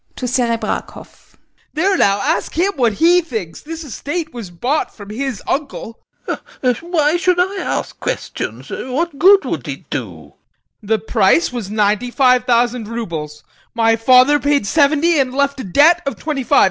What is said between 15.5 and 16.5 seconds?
a debt of twenty